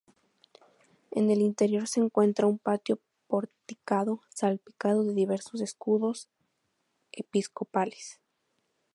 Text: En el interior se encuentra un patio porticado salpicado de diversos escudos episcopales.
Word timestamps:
En 1.11 1.29
el 1.29 1.41
interior 1.41 1.87
se 1.87 1.99
encuentra 1.99 2.47
un 2.47 2.57
patio 2.57 2.97
porticado 3.27 4.21
salpicado 4.29 5.03
de 5.05 5.13
diversos 5.13 5.61
escudos 5.61 6.27
episcopales. 7.11 8.19